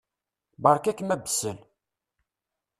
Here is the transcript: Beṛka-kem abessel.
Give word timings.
Beṛka-kem 0.63 1.13
abessel. 1.15 1.57